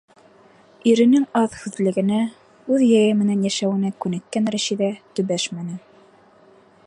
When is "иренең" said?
0.91-1.27